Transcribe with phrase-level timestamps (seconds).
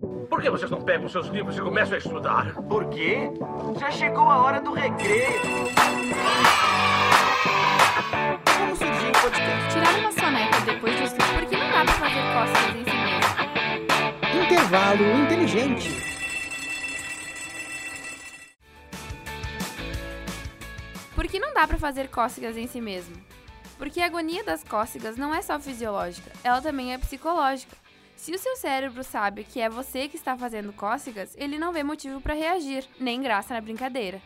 [0.00, 2.54] Por que vocês não pegam seus livros e começam a estudar?
[2.68, 3.32] Por quê?
[3.80, 5.40] Já chegou a hora do recreio.
[8.56, 9.72] Como surgiu o podcast?
[9.72, 12.96] Tirar uma soneca depois do estudo, porque não dá pra fazer cócegas em si
[14.30, 14.44] mesmo.
[14.44, 15.90] Intervalo inteligente.
[21.12, 23.16] Por que não dá pra fazer cócegas em si mesmo?
[23.76, 27.76] Porque a agonia das cócegas não é só fisiológica, ela também é psicológica.
[28.18, 31.84] Se o seu cérebro sabe que é você que está fazendo cócegas, ele não vê
[31.84, 34.20] motivo pra reagir, nem graça na brincadeira.